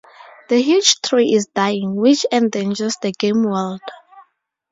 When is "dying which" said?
1.53-2.25